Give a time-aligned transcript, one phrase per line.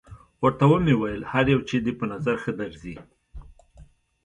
[0.41, 2.95] ورته ومې ویل: هر یو چې دې په نظر ښه درځي.